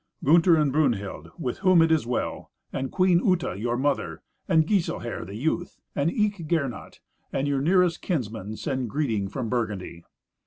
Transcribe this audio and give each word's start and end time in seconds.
Gunther 0.23 0.55
and 0.55 0.73
Brunhild, 0.73 1.29
with 1.37 1.59
whom 1.59 1.79
it 1.83 1.91
is 1.91 2.07
well, 2.07 2.49
and 2.73 2.91
Queen 2.91 3.23
Uta, 3.23 3.55
your 3.55 3.77
mother, 3.77 4.23
and 4.47 4.65
Giselher, 4.67 5.23
the 5.25 5.35
youth, 5.35 5.77
and 5.95 6.09
eke 6.09 6.47
Gernot, 6.47 7.01
and 7.31 7.47
your 7.47 7.61
nearest 7.61 8.01
kinsmen, 8.01 8.55
send 8.57 8.89
greeting 8.89 9.27
from 9.27 9.47
Burgundy." 9.47 10.03